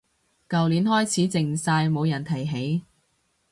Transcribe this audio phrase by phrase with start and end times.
[0.49, 2.43] 舊年開始靜晒冇人提
[2.79, 2.87] 過